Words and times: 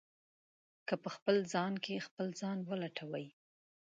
که 0.87 0.93
په 1.03 1.09
خپل 1.15 1.35
ځان 1.53 1.73
کې 1.83 2.05
خپل 2.07 2.27
ځان 2.41 2.57
ولټوئ. 2.69 3.27